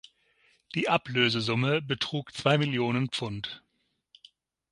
[0.73, 3.61] Die Ablösesumme betrug zwei Millionen Pfund.